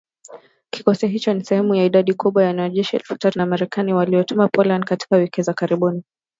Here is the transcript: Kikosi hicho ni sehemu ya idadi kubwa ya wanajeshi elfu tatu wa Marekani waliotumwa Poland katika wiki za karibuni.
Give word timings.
Kikosi 0.69 1.07
hicho 1.07 1.33
ni 1.33 1.43
sehemu 1.43 1.75
ya 1.75 1.83
idadi 1.85 2.13
kubwa 2.13 2.41
ya 2.43 2.47
wanajeshi 2.47 2.95
elfu 2.95 3.15
tatu 3.17 3.39
wa 3.39 3.45
Marekani 3.45 3.93
waliotumwa 3.93 4.47
Poland 4.47 4.85
katika 4.85 5.15
wiki 5.15 5.41
za 5.41 5.53
karibuni. 5.53 6.03